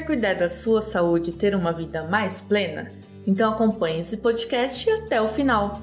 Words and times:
Quer 0.00 0.06
cuidar 0.06 0.34
da 0.34 0.48
sua 0.48 0.80
saúde 0.80 1.28
e 1.28 1.32
ter 1.34 1.54
uma 1.54 1.74
vida 1.74 2.04
mais 2.04 2.40
plena? 2.40 2.90
Então 3.26 3.52
acompanhe 3.52 4.00
esse 4.00 4.16
podcast 4.16 4.88
até 4.88 5.20
o 5.20 5.28
final. 5.28 5.78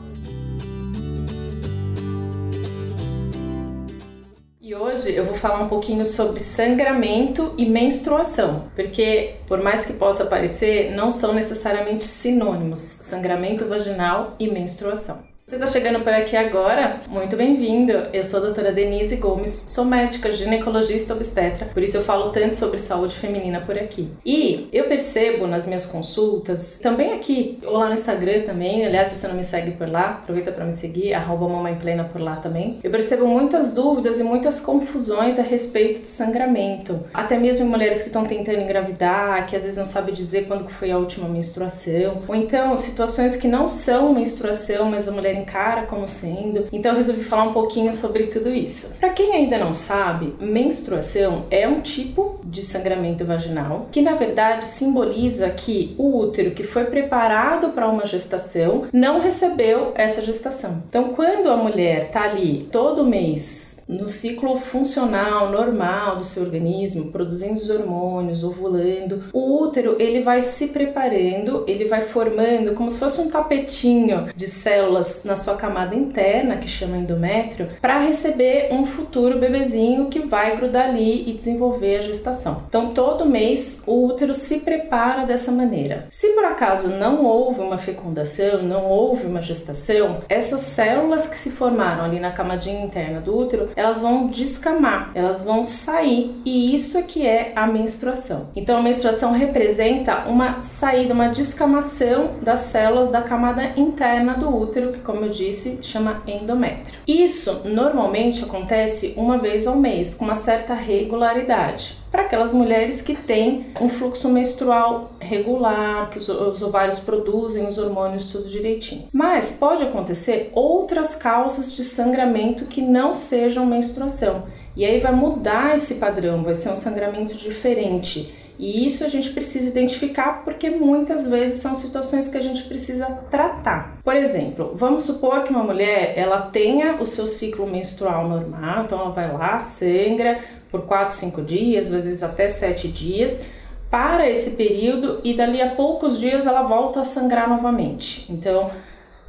E 4.60 4.74
hoje 4.74 5.14
eu 5.14 5.24
vou 5.24 5.36
falar 5.36 5.62
um 5.62 5.68
pouquinho 5.68 6.04
sobre 6.04 6.40
sangramento 6.40 7.54
e 7.60 7.70
menstruação, 7.70 8.72
porque 8.76 9.36
por 9.48 9.62
mais 9.62 9.86
que 9.86 9.94
possa 9.94 10.26
parecer, 10.26 10.96
não 10.96 11.12
são 11.12 11.32
necessariamente 11.32 12.04
sinônimos, 12.04 12.80
sangramento 12.80 13.68
vaginal 13.68 14.36
e 14.40 14.50
menstruação. 14.50 15.27
Você 15.50 15.56
está 15.56 15.66
chegando 15.66 16.02
por 16.02 16.12
aqui 16.12 16.36
agora? 16.36 17.00
Muito 17.08 17.38
bem-vindo! 17.38 17.94
Eu 18.12 18.22
sou 18.22 18.42
a 18.42 18.44
doutora 18.44 18.70
Denise 18.70 19.16
Gomes, 19.16 19.50
sou 19.50 19.86
médica, 19.86 20.30
ginecologista 20.34 21.14
obstetra, 21.14 21.68
por 21.68 21.82
isso 21.82 21.96
eu 21.96 22.04
falo 22.04 22.34
tanto 22.34 22.58
sobre 22.58 22.78
saúde 22.78 23.16
feminina 23.16 23.62
por 23.62 23.78
aqui. 23.78 24.12
E 24.26 24.68
eu 24.74 24.90
percebo 24.90 25.48
nas 25.48 25.66
minhas 25.66 25.86
consultas, 25.86 26.82
também 26.84 27.14
aqui, 27.14 27.60
ou 27.64 27.78
lá 27.78 27.88
no 27.88 27.94
Instagram 27.94 28.42
também, 28.42 28.86
aliás, 28.86 29.08
se 29.08 29.22
você 29.22 29.28
não 29.30 29.36
me 29.36 29.44
segue 29.46 29.72
por 29.72 29.88
lá, 29.88 30.20
aproveita 30.22 30.52
para 30.52 30.66
me 30.66 30.74
seguir, 30.74 31.14
arroba 31.14 31.48
mamãe 31.48 31.76
plena 31.76 32.04
por 32.04 32.20
lá 32.20 32.36
também. 32.36 32.80
Eu 32.84 32.92
percebo 32.92 33.26
muitas 33.26 33.74
dúvidas 33.74 34.20
e 34.20 34.24
muitas 34.26 34.60
confusões 34.60 35.40
a 35.40 35.44
respeito 35.44 36.02
do 36.02 36.08
sangramento. 36.08 37.06
Até 37.14 37.40
mesmo 37.40 37.66
em 37.66 37.70
mulheres 37.70 38.02
que 38.02 38.08
estão 38.08 38.26
tentando 38.26 38.60
engravidar, 38.60 39.48
que 39.48 39.56
às 39.56 39.64
vezes 39.64 39.78
não 39.78 39.86
sabem 39.86 40.14
dizer 40.14 40.46
quando 40.46 40.68
foi 40.68 40.92
a 40.92 40.98
última 40.98 41.30
menstruação, 41.30 42.16
ou 42.28 42.36
então 42.36 42.76
situações 42.76 43.38
que 43.38 43.48
não 43.48 43.70
são 43.70 44.14
menstruação, 44.14 44.92
mas 44.92 45.08
a 45.08 45.12
mulher 45.14 45.37
encara 45.38 45.84
como 45.84 46.08
sendo. 46.08 46.68
Então 46.72 46.92
eu 46.92 46.98
resolvi 46.98 47.24
falar 47.24 47.44
um 47.44 47.54
pouquinho 47.54 47.94
sobre 47.94 48.28
tudo 48.28 48.50
isso. 48.50 48.96
Para 49.00 49.10
quem 49.10 49.34
ainda 49.34 49.58
não 49.58 49.74
sabe, 49.74 50.36
menstruação 50.40 51.46
é 51.50 51.68
um 51.68 51.82
tipo 51.82 52.36
de 52.44 52.62
sangramento 52.62 53.26
vaginal 53.26 53.88
que 53.92 54.02
na 54.02 54.16
verdade 54.16 54.66
simboliza 54.66 55.50
que 55.50 55.96
o 55.98 56.18
útero 56.18 56.52
que 56.52 56.64
foi 56.64 56.86
preparado 56.86 57.70
para 57.70 57.88
uma 57.88 58.06
gestação 58.06 58.88
não 58.92 59.20
recebeu 59.20 59.92
essa 59.96 60.22
gestação. 60.22 60.84
Então 60.88 61.10
quando 61.10 61.50
a 61.50 61.58
mulher 61.58 62.10
tá 62.12 62.24
ali 62.24 62.68
todo 62.72 63.06
mês 63.06 63.77
no 63.88 64.08
ciclo 64.08 64.56
funcional 64.58 65.52
normal 65.52 66.18
do 66.18 66.24
seu 66.24 66.44
organismo, 66.44 67.12
produzindo 67.12 67.56
os 67.56 67.70
hormônios, 67.70 68.44
ovulando, 68.44 69.24
o 69.32 69.62
útero 69.62 69.96
ele 70.00 70.22
vai 70.22 70.42
se 70.42 70.68
preparando, 70.68 71.64
ele 71.68 71.86
vai 71.86 72.02
formando 72.02 72.74
como 72.74 72.90
se 72.90 73.00
fosse 73.00 73.22
um 73.22 73.30
tapetinho 73.30 74.26
de 74.36 74.48
células 74.48 75.24
na 75.24 75.36
sua 75.36 75.56
camada 75.56 75.96
interna, 75.96 76.58
que 76.58 76.68
chama 76.68 76.98
endométrio, 76.98 77.70
para 77.82 78.00
receber 78.00 78.70
um 78.72 78.86
futuro 78.86 79.40
bebezinho 79.40 80.08
que 80.08 80.20
vai 80.20 80.58
grudar 80.58 80.90
ali 80.90 81.30
e 81.30 81.34
desenvolver 81.34 81.98
a 81.98 82.02
gestação. 82.02 82.64
Então 82.68 82.94
todo 82.94 83.26
mês 83.26 83.84
o 83.86 84.06
útero 84.06 84.36
se 84.36 84.60
prepara 84.60 85.26
dessa 85.26 85.52
maneira. 85.52 86.08
Se 86.10 86.34
por 86.34 86.46
acaso 86.46 86.90
não 86.90 87.26
houve 87.26 87.62
uma 87.62 87.78
fecundação, 87.78 88.64
não 88.64 88.86
houve 88.86 89.26
uma 89.26 89.42
gestação, 89.42 90.22
essas 90.28 90.62
células 90.62 91.28
que 91.28 91.38
se 91.38 91.52
formaram 91.52 92.04
ali 92.04 92.20
na 92.20 92.32
camadinha 92.32 92.84
interna 92.84 93.22
do 93.22 93.36
útero, 93.36 93.70
elas 93.78 94.02
vão 94.02 94.26
descamar, 94.26 95.12
elas 95.14 95.46
vão 95.46 95.66
sair, 95.68 96.36
e 96.44 96.74
isso 96.76 96.98
é 96.98 97.04
que 97.04 97.26
é 97.26 97.54
a 97.56 97.68
menstruação. 97.68 98.50
Então 98.56 98.78
a 98.78 98.82
menstruação 98.82 99.32
representa 99.32 100.26
uma 100.28 100.64
saída, 100.64 101.14
uma 101.14 101.28
descamação 101.28 102.32
das 102.42 102.62
células 102.62 103.10
da 103.10 103.22
camada 103.22 103.74
interna 103.78 104.34
do 104.34 104.50
útero, 104.50 104.92
que 104.92 105.00
como 105.00 105.26
eu 105.26 105.30
disse, 105.30 105.78
chama 105.84 106.24
endométrio. 106.26 107.00
Isso 107.08 107.62
normalmente 107.66 108.44
acontece 108.44 109.14
uma 109.16 109.38
vez 109.38 109.68
ao 109.68 109.76
mês, 109.76 110.16
com 110.16 110.26
uma 110.26 110.36
certa 110.36 110.74
regularidade 110.74 112.07
para 112.18 112.26
aquelas 112.26 112.52
mulheres 112.52 113.04
que 113.04 113.14
têm 113.16 113.68
um 113.80 113.88
fluxo 113.88 114.28
menstrual 114.28 115.12
regular, 115.20 116.10
que 116.10 116.18
os, 116.18 116.28
os, 116.28 116.64
ovários 116.64 116.98
produzem 116.98 117.68
os 117.68 117.78
hormônios 117.78 118.32
tudo 118.32 118.50
direitinho. 118.50 119.08
Mas 119.14 119.52
pode 119.52 119.84
acontecer 119.84 120.50
outras 120.56 121.14
causas 121.14 121.76
de 121.76 121.84
sangramento 121.84 122.66
que 122.66 122.82
não 122.82 123.14
sejam 123.14 123.68
menstruação. 123.68 124.46
E 124.76 124.84
aí 124.84 125.00
vai 125.00 125.12
mudar 125.12 125.76
esse 125.76 125.96
padrão, 125.96 126.42
vai 126.42 126.56
ser 126.56 126.70
um 126.70 126.76
sangramento 126.76 127.36
diferente. 127.36 128.34
E 128.60 128.86
isso 128.86 129.04
a 129.04 129.08
gente 129.08 129.30
precisa 129.32 129.70
identificar 129.70 130.44
porque 130.44 130.70
muitas 130.70 131.30
vezes 131.30 131.60
são 131.60 131.76
situações 131.76 132.28
que 132.28 132.38
a 132.38 132.42
gente 132.42 132.64
precisa 132.64 133.06
tratar. 133.30 134.00
Por 134.04 134.16
exemplo, 134.16 134.72
vamos 134.76 135.04
supor 135.04 135.44
que 135.44 135.52
uma 135.52 135.64
mulher 135.64 136.14
ela 136.18 136.42
tenha 136.42 136.96
o 137.00 137.06
seu 137.06 137.28
ciclo 137.28 137.68
menstrual 137.68 138.28
normal, 138.28 138.86
então 138.86 139.00
ela 139.00 139.12
vai 139.12 139.32
lá, 139.32 139.60
sangra, 139.60 140.40
por 140.78 140.88
4, 140.88 141.16
5 141.16 141.42
dias, 141.42 141.88
às 141.88 142.06
vezes 142.06 142.24
até 142.24 142.48
7 142.48 142.88
dias, 142.88 143.44
para 143.90 144.30
esse 144.30 144.52
período 144.52 145.22
e 145.24 145.34
dali 145.34 145.62
a 145.62 145.76
poucos 145.76 146.20
dias 146.20 146.46
ela 146.46 146.62
volta 146.64 147.02
a 147.02 147.06
sangrar 147.06 147.50
novamente. 147.50 148.32
Então, 148.32 148.70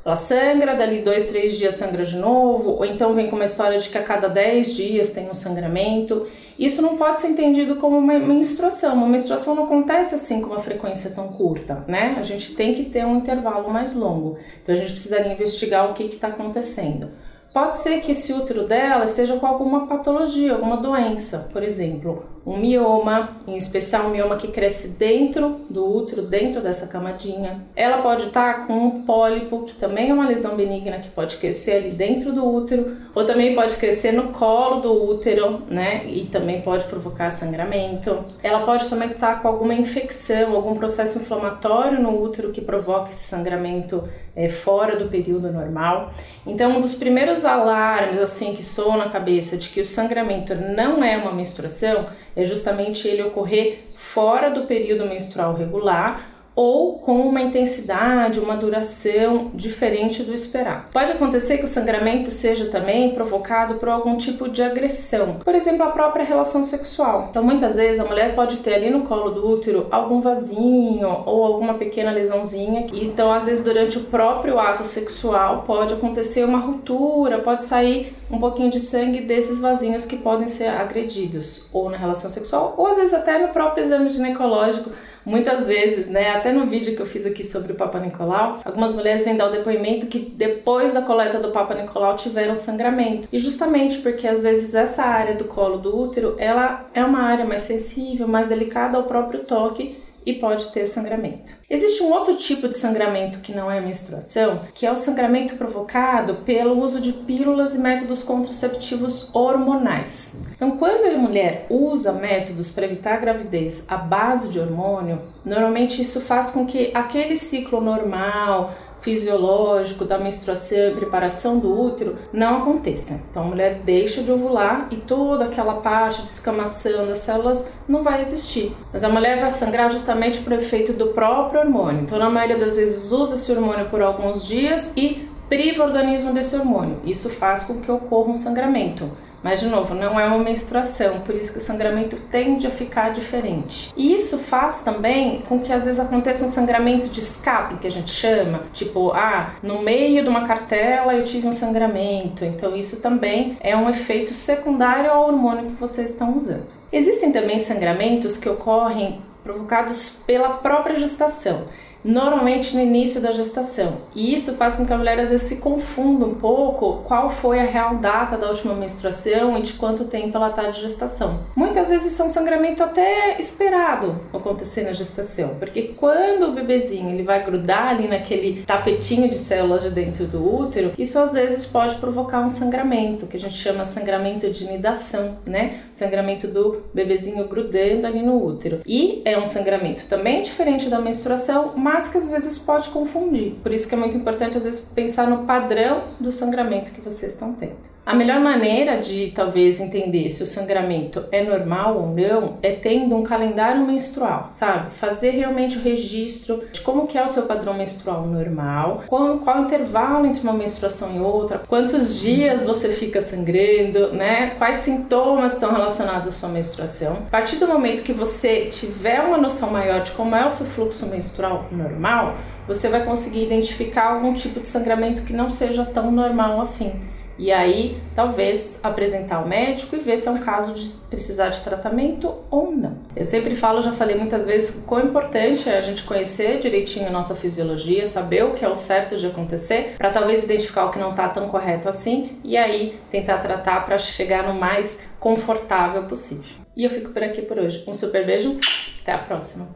ela 0.05 0.17
sangra, 0.17 0.75
dali 0.75 1.03
dois, 1.03 1.27
três 1.27 1.57
dias 1.57 1.75
sangra 1.75 2.05
de 2.05 2.17
novo, 2.17 2.71
ou 2.71 2.85
então 2.85 3.15
vem 3.15 3.29
com 3.29 3.37
uma 3.37 3.45
história 3.45 3.79
de 3.79 3.89
que 3.89 3.99
a 3.99 4.03
cada 4.03 4.27
10 4.27 4.75
dias 4.75 5.11
tem 5.11 5.29
um 5.29 5.35
sangramento. 5.35 6.27
Isso 6.59 6.81
não 6.81 6.97
pode 6.97 7.21
ser 7.21 7.29
entendido 7.29 7.77
como 7.77 7.99
uma 7.99 8.19
menstruação. 8.19 8.95
Uma 8.95 9.07
menstruação 9.07 9.55
não 9.55 9.65
acontece 9.65 10.15
assim 10.15 10.41
com 10.41 10.49
uma 10.49 10.61
frequência 10.61 11.11
tão 11.11 11.29
curta, 11.29 11.85
né? 11.87 12.17
A 12.19 12.23
gente 12.23 12.55
tem 12.55 12.75
que 12.75 12.87
ter 12.87 13.05
um 13.05 13.17
intervalo 13.17 13.71
mais 13.71 13.95
longo. 13.95 14.39
Então 14.63 14.75
a 14.75 14.79
gente 14.79 14.93
precisaria 14.93 15.33
investigar 15.33 15.91
o 15.91 15.95
que 15.95 16.05
está 16.05 16.29
acontecendo. 16.29 17.11
Pode 17.59 17.81
ser 17.81 18.01
que 18.01 18.13
esse 18.13 18.33
útero 18.33 18.69
dela 18.69 19.05
esteja 19.05 19.37
com 19.37 19.45
alguma 19.45 19.89
patologia, 19.89 20.53
alguma 20.53 20.77
doença, 20.77 21.51
por 21.53 21.61
exemplo, 21.61 22.25
um 22.49 22.57
mioma, 22.57 23.37
em 23.47 23.59
especial 23.59 24.07
um 24.07 24.11
mioma 24.11 24.37
que 24.37 24.49
cresce 24.49 24.97
dentro 24.99 25.61
do 25.69 25.85
útero, 25.87 26.23
dentro 26.23 26.63
dessa 26.63 26.87
camadinha. 26.87 27.63
Ela 27.77 27.99
pode 27.99 28.29
estar 28.29 28.67
com 28.67 28.73
um 28.73 29.03
pólipo, 29.03 29.65
que 29.65 29.75
também 29.75 30.09
é 30.09 30.15
uma 30.15 30.27
lesão 30.27 30.57
benigna 30.57 30.99
que 30.99 31.11
pode 31.11 31.37
crescer 31.37 31.73
ali 31.73 31.91
dentro 31.91 32.33
do 32.33 32.49
útero, 32.49 32.97
ou 33.15 33.27
também 33.27 33.55
pode 33.55 33.77
crescer 33.77 34.13
no 34.13 34.29
colo 34.29 34.81
do 34.81 35.11
útero, 35.11 35.63
né? 35.69 36.07
E 36.07 36.25
também 36.25 36.63
pode 36.63 36.87
provocar 36.87 37.31
sangramento. 37.31 38.25
Ela 38.43 38.61
pode 38.61 38.89
também 38.89 39.11
estar 39.11 39.43
com 39.43 39.49
alguma 39.49 39.75
infecção, 39.75 40.57
algum 40.57 40.75
processo 40.75 41.19
inflamatório 41.19 42.01
no 42.01 42.19
útero 42.19 42.51
que 42.51 42.63
provoca 42.63 43.11
esse 43.11 43.25
sangramento 43.25 44.09
é, 44.39 44.49
fora 44.49 44.97
do 44.97 45.09
período 45.09 45.53
normal. 45.53 46.13
Então, 46.47 46.79
um 46.79 46.81
dos 46.81 46.95
primeiros 46.95 47.45
alarmes 47.45 48.21
assim 48.21 48.55
que 48.55 48.65
soam 48.65 48.97
na 48.97 49.09
cabeça 49.09 49.57
de 49.57 49.69
que 49.69 49.81
o 49.81 49.85
sangramento 49.85 50.55
não 50.55 51.03
é 51.03 51.17
uma 51.17 51.33
menstruação 51.33 52.07
é 52.39 52.45
justamente 52.45 53.09
ele 53.09 53.25
ocorrer 53.25 53.81
fora 53.97 54.49
do 54.49 54.65
período 54.65 55.05
menstrual 55.05 55.57
regular 55.57 56.38
ou 56.59 56.99
com 56.99 57.21
uma 57.21 57.41
intensidade, 57.41 58.41
uma 58.41 58.57
duração 58.57 59.53
diferente 59.55 60.25
do 60.25 60.35
esperado. 60.35 60.87
Pode 60.93 61.13
acontecer 61.13 61.59
que 61.59 61.65
o 61.65 61.69
sangramento 61.69 62.33
seja 62.33 62.65
também 62.65 63.15
provocado 63.15 63.75
por 63.75 63.89
algum 63.89 64.17
tipo 64.17 64.49
de 64.49 64.61
agressão, 64.61 65.37
por 65.45 65.55
exemplo, 65.55 65.85
a 65.85 65.93
própria 65.93 66.25
relação 66.25 66.65
sexual. 66.65 67.29
Então, 67.31 67.45
muitas 67.45 67.77
vezes 67.77 68.01
a 68.01 68.05
mulher 68.05 68.35
pode 68.35 68.57
ter 68.57 68.75
ali 68.75 68.91
no 68.91 69.03
colo 69.03 69.31
do 69.31 69.49
útero 69.49 69.87
algum 69.93 70.21
vasinho 70.21 71.23
ou 71.27 71.45
alguma 71.45 71.75
pequena 71.75 72.11
lesãozinha. 72.11 72.89
Então, 72.93 73.33
às 73.33 73.47
vezes, 73.47 73.63
durante 73.63 73.97
o 73.97 74.05
próprio 74.07 74.59
ato 74.59 74.83
sexual, 74.83 75.63
pode 75.65 75.95
acontecer 75.95 76.43
uma 76.43 76.59
ruptura, 76.59 77.39
pode 77.39 77.63
sair 77.63 78.17
um 78.29 78.41
pouquinho 78.41 78.69
de 78.69 78.81
sangue 78.81 79.21
desses 79.21 79.61
vasinhos 79.61 80.05
que 80.05 80.17
podem 80.17 80.49
ser 80.49 80.69
agredidos 80.69 81.67
ou 81.73 81.89
na 81.89 81.97
relação 81.97 82.29
sexual, 82.29 82.75
ou 82.77 82.89
às 82.89 82.97
vezes 82.97 83.15
até 83.15 83.39
no 83.39 83.49
próprio 83.49 83.85
exame 83.85 84.09
ginecológico 84.09 84.91
Muitas 85.29 85.69
vezes, 85.69 86.09
né, 86.09 86.31
até 86.31 86.53
no 86.53 86.65
vídeo 86.65 86.97
que 86.97 87.03
eu 87.03 87.07
fiz 87.07 87.27
aqui 87.27 87.45
sobre 87.45 87.73
o 87.73 87.75
Papa 87.75 88.01
Nicolau, 88.01 88.61
algumas 88.65 88.95
mulheres 88.95 89.27
vêm 89.27 89.37
dar 89.37 89.49
o 89.49 89.53
depoimento 89.53 90.07
que 90.07 90.21
depois 90.21 90.95
da 90.95 91.03
coleta 91.03 91.39
do 91.39 91.51
Papa 91.51 91.75
Nicolau 91.75 92.17
tiveram 92.17 92.55
sangramento. 92.55 93.29
E 93.31 93.39
justamente 93.39 93.99
porque 93.99 94.27
às 94.27 94.43
vezes 94.43 94.75
essa 94.75 95.05
área 95.05 95.35
do 95.35 95.45
colo 95.45 95.77
do 95.77 95.95
útero, 95.95 96.35
ela 96.39 96.87
é 96.95 97.05
uma 97.05 97.21
área 97.21 97.45
mais 97.45 97.61
sensível, 97.61 98.27
mais 98.27 98.49
delicada 98.49 98.97
ao 98.97 99.05
próprio 99.05 99.41
toque 99.45 100.08
e 100.29 100.35
pode 100.35 100.69
ter 100.73 100.85
sangramento. 100.85 101.55
Existe 101.71 102.03
um 102.03 102.13
outro 102.13 102.37
tipo 102.37 102.69
de 102.69 102.77
sangramento 102.77 103.39
que 103.39 103.51
não 103.51 103.71
é 103.71 103.81
menstruação, 103.81 104.61
que 104.75 104.85
é 104.85 104.93
o 104.93 104.97
sangramento 104.97 105.57
provocado 105.57 106.43
pelo 106.45 106.79
uso 106.79 107.01
de 107.01 107.15
pílulas 107.15 107.75
e 107.75 107.79
métodos 107.79 108.23
contraceptivos 108.23 109.35
hormonais. 109.35 110.45
Então, 110.55 110.73
quando 110.73 111.07
a 111.07 111.17
mulher 111.17 111.65
usa 111.71 112.13
métodos 112.13 112.71
para 112.71 112.85
evitar 112.85 113.17
gravidez 113.17 113.87
à 113.89 113.97
base 113.97 114.51
de 114.51 114.61
hormônio, 114.61 115.23
normalmente 115.43 116.03
isso 116.03 116.21
faz 116.21 116.51
com 116.51 116.67
que 116.67 116.91
aquele 116.93 117.35
ciclo 117.35 117.81
normal, 117.81 118.75
fisiológico 119.01 120.05
da 120.05 120.19
menstruação 120.19 120.89
e 120.89 120.95
preparação 120.95 121.59
do 121.59 121.79
útero 121.79 122.17
não 122.33 122.63
aconteça. 122.63 123.23
Então 123.31 123.45
a 123.45 123.47
mulher 123.47 123.81
deixa 123.85 124.23
de 124.23 124.31
ovular 124.31 124.89
e 124.91 124.97
toda 124.97 125.45
aquela 125.45 125.75
parte 125.75 126.23
de 126.23 126.33
escamação 126.33 127.07
das 127.07 127.19
células 127.19 127.71
não 127.89 128.03
vai 128.03 128.23
existir. 128.23 128.75
Mas 128.93 129.05
a 129.05 129.09
mulher 129.09 129.41
vai 129.41 129.51
sangrar 129.51 129.91
justamente 129.91 130.41
por 130.41 130.53
efeito 130.53 130.93
do 130.93 131.09
próprio 131.09 131.61
hormônio. 131.61 132.03
Então 132.03 132.19
na 132.19 132.31
maioria 132.31 132.59
das 132.59 132.77
vezes 132.77 133.13
usa 133.13 133.37
esse 133.37 133.51
hormônio 133.53 133.87
por 133.87 134.03
alguns 134.03 134.47
dias 134.47 134.93
e 134.97 135.29
priva 135.49 135.83
o 135.83 135.87
organismo 135.87 136.33
desse 136.33 136.57
hormônio. 136.57 137.01
Isso 137.05 137.31
faz 137.31 137.65
com 137.65 137.81
que 137.81 137.91
ocorra 137.91 138.31
um 138.31 138.37
sangramento. 138.37 139.11
Mas, 139.43 139.61
de 139.61 139.67
novo, 139.67 139.95
não 139.95 140.19
é 140.19 140.27
uma 140.27 140.39
menstruação, 140.39 141.21
por 141.21 141.35
isso 141.35 141.53
que 141.53 141.59
o 141.59 141.63
sangramento 141.63 142.17
tende 142.31 142.67
a 142.67 142.71
ficar 142.71 143.11
diferente. 143.11 143.93
E 143.97 144.15
isso 144.15 144.39
faz 144.39 144.83
também 144.83 145.43
com 145.43 145.61
que 145.61 145.73
às 145.73 145.85
vezes 145.85 146.01
aconteça 146.01 146.45
um 146.45 146.49
sangramento 146.49 147.09
de 147.09 147.21
escape, 147.21 147.77
que 147.77 147.87
a 147.87 147.91
gente 147.91 148.11
chama, 148.11 148.63
tipo, 148.73 149.13
ah, 149.13 149.55
no 149.63 149.83
meio 149.83 150.23
de 150.23 150.29
uma 150.29 150.47
cartela 150.47 151.15
eu 151.15 151.25
tive 151.25 151.47
um 151.47 151.53
sangramento. 151.53 152.45
Então, 152.45 152.77
isso 152.77 153.01
também 153.01 153.57
é 153.61 153.77
um 153.77 153.89
efeito 153.89 154.33
secundário 154.33 155.11
ao 155.11 155.27
hormônio 155.27 155.67
que 155.67 155.81
vocês 155.81 156.11
estão 156.11 156.35
usando. 156.35 156.67
Existem 156.93 157.31
também 157.31 157.59
sangramentos 157.59 158.39
que 158.39 158.49
ocorrem 158.49 159.21
provocados 159.45 160.23
pela 160.27 160.51
própria 160.51 160.97
gestação 160.97 161.67
normalmente 162.05 162.75
no 162.75 162.83
início 162.83 163.21
da 163.21 163.33
gestação. 163.33 163.99
E 164.15 164.35
isso 164.35 164.55
faz 164.55 164.77
com 164.77 164.87
que 164.87 164.93
a 164.93 164.99
mulher 164.99 165.19
às 165.19 165.31
vezes 165.31 165.49
se 165.49 165.57
confunda 165.57 166.25
um 166.25 166.35
pouco 166.35 167.03
qual 167.05 167.31
foi 167.31 167.61
a 167.61 167.65
real 167.65 167.97
data 167.97 168.37
da 168.37 168.49
última 168.49 168.75
menstruação 168.75 169.57
e 169.59 169.63
de 169.63 169.75
quanto 169.75 170.05
tempo 170.05 170.37
ela 170.37 170.51
está 170.51 170.71
de 170.71 170.81
gestação. 170.81 171.41
Muitas 171.55 171.91
vezes 171.91 172.13
isso 172.13 172.23
é 172.23 172.25
um 172.25 172.29
sangramento 172.29 172.83
até 172.83 173.41
esperado 173.41 174.21
acontecer 174.33 174.83
na 174.83 174.93
gestação, 174.93 175.57
porque 175.59 175.95
quando 175.97 176.49
o 176.49 176.53
bebezinho 176.53 177.11
ele 177.11 177.23
vai 177.23 177.45
grudar 177.45 177.89
ali 177.89 178.09
naquele 178.09 178.63
tapetinho 178.65 179.29
de 179.29 179.37
células 179.37 179.83
de 179.83 179.91
dentro 179.91 180.27
do 180.27 180.45
útero, 180.45 180.93
isso 180.99 181.19
às 181.19 181.33
vezes 181.33 181.67
pode 181.67 181.97
provocar 181.97 182.41
um 182.41 182.49
sangramento, 182.49 183.27
que 183.27 183.37
a 183.37 183.41
gente 183.41 183.55
chama 183.55 183.85
sangramento 183.85 184.51
de 184.51 184.67
nidação, 184.67 185.39
né? 185.47 185.81
Sangramento 185.93 186.47
do 186.47 186.83
bebezinho 186.95 187.47
grudando 187.49 188.07
ali 188.07 188.23
no 188.23 188.45
útero. 188.45 188.81
E 188.87 189.23
é 189.25 189.39
um 189.39 189.45
sangramento 189.45 190.07
também 190.07 190.43
diferente 190.43 190.89
da 190.89 191.01
menstruação, 191.01 191.73
mas 191.89 192.11
que 192.11 192.19
às 192.19 192.29
vezes 192.29 192.59
pode 192.59 192.91
confundir. 192.91 193.55
Por 193.63 193.73
isso 193.73 193.89
que 193.89 193.95
é 193.95 193.99
muito 193.99 194.15
importante 194.15 194.59
às 194.59 194.65
vezes 194.65 194.83
pensar 194.95 195.27
no 195.27 195.47
padrão 195.47 196.05
do 196.21 196.31
sangramento 196.31 196.93
que 196.93 197.01
vocês 197.01 197.33
estão 197.33 197.55
tendo. 197.55 197.79
A 198.09 198.15
melhor 198.15 198.41
maneira 198.41 198.97
de 198.97 199.33
talvez 199.37 199.83
entender 199.83 200.31
se 200.31 200.43
o 200.43 200.47
sangramento 200.47 201.27
é 201.31 201.45
normal 201.45 201.99
ou 201.99 202.07
não 202.07 202.57
é 202.63 202.73
tendo 202.73 203.15
um 203.15 203.23
calendário 203.23 203.87
menstrual, 203.87 204.47
sabe? 204.49 204.95
Fazer 204.95 205.33
realmente 205.33 205.77
o 205.77 205.83
registro 205.83 206.63
de 206.73 206.81
como 206.81 207.07
que 207.07 207.19
é 207.19 207.23
o 207.23 207.29
seu 207.29 207.43
padrão 207.43 207.75
menstrual 207.75 208.27
normal, 208.27 209.05
qual, 209.09 209.41
qual 209.41 209.59
o 209.59 209.65
intervalo 209.67 210.25
entre 210.25 210.43
uma 210.43 210.55
menstruação 210.55 211.15
e 211.15 211.21
outra, 211.21 211.61
quantos 211.69 212.19
dias 212.19 212.63
você 212.63 212.89
fica 212.89 213.21
sangrando, 213.21 214.15
né? 214.15 214.55
Quais 214.57 214.77
sintomas 214.77 215.53
estão 215.53 215.71
relacionados 215.71 216.29
à 216.29 216.31
sua 216.31 216.49
menstruação. 216.49 217.25
A 217.27 217.31
partir 217.31 217.57
do 217.57 217.69
momento 217.69 218.03
que 218.03 218.15
você 218.15 218.71
tiver 218.71 219.21
uma 219.21 219.37
noção 219.37 219.71
maior 219.71 220.01
de 220.01 220.13
como 220.13 220.35
é 220.35 220.47
o 220.47 220.51
seu 220.51 220.65
fluxo 220.65 221.05
menstrual 221.09 221.67
normal, 221.71 222.39
você 222.67 222.89
vai 222.89 223.05
conseguir 223.05 223.45
identificar 223.45 224.15
algum 224.15 224.33
tipo 224.33 224.61
de 224.61 224.69
sangramento 224.69 225.25
que 225.25 225.35
não 225.35 225.51
seja 225.51 225.85
tão 225.85 226.11
normal 226.11 226.59
assim. 226.63 226.99
E 227.39 227.53
aí, 227.53 228.01
talvez 228.17 228.81
apresentar 228.83 229.37
ao 229.37 229.47
médico 229.47 229.95
e 229.95 230.01
ver 230.01 230.19
se 230.19 230.27
é 230.27 230.31
um 230.31 230.39
caso 230.39 230.75
de 230.75 230.85
precisar 231.09 231.51
de 231.51 231.61
tratamento 231.61 232.35
ou 232.51 232.73
não. 232.73 232.99
Eu 233.15 233.25
sempre 233.25 233.55
falo, 233.55 233.81
já 233.81 233.93
falei 233.93 234.17
muitas 234.17 234.47
vezes, 234.47 234.83
quão 234.85 235.01
importante 235.01 235.69
é 235.69 235.79
a 235.79 235.81
gente 235.81 236.03
conhecer 236.03 236.59
direitinho 236.59 237.07
a 237.07 237.11
nossa 237.11 237.37
fisiologia, 237.37 238.05
saber 238.07 238.45
o 238.45 238.55
que 238.55 238.65
é 238.65 238.69
o 238.69 238.75
certo 238.75 239.17
de 239.17 239.27
acontecer, 239.27 239.95
para 239.97 240.11
talvez 240.11 240.43
identificar 240.43 240.87
o 240.87 240.91
que 240.91 240.99
não 240.99 241.11
está 241.11 241.29
tão 241.29 241.49
correto 241.49 241.89
assim 241.89 242.39
e 242.43 242.57
aí 242.57 242.99
tentar 243.11 243.39
tratar 243.39 243.85
para 243.85 243.99
chegar 243.99 244.43
no 244.43 244.55
mais 244.55 245.01
confortável 245.21 246.05
possível. 246.05 246.57
E 246.77 246.85
eu 246.85 246.91
fico 246.91 247.11
por 247.11 247.23
aqui 247.23 247.43
por 247.43 247.59
hoje. 247.59 247.85
Um 247.87 247.93
super 247.93 248.25
beijo, 248.25 248.59
até 249.01 249.13
a 249.13 249.19
próxima. 249.19 249.69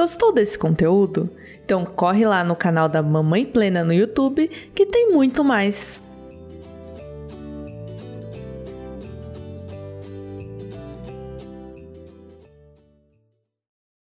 Gostou 0.00 0.32
desse 0.32 0.58
conteúdo? 0.58 1.28
Então 1.62 1.84
corre 1.84 2.24
lá 2.24 2.42
no 2.42 2.56
canal 2.56 2.88
da 2.88 3.02
Mamãe 3.02 3.44
Plena 3.44 3.84
no 3.84 3.92
YouTube 3.92 4.48
que 4.74 4.86
tem 4.86 5.12
muito 5.12 5.44
mais. 5.44 6.02